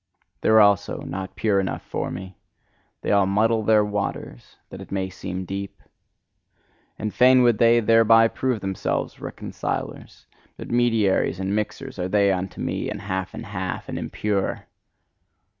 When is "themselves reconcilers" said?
8.61-10.25